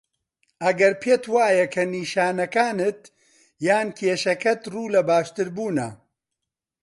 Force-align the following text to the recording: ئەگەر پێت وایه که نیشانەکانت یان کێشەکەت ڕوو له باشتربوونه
ئەگەر 0.63 0.93
پێت 1.01 1.23
وایه 1.33 1.65
که 1.73 1.81
نیشانەکانت 1.93 2.99
یان 3.67 3.87
کێشەکەت 3.97 4.61
ڕوو 4.73 4.93
له 4.95 5.01
باشتربوونه 5.09 5.87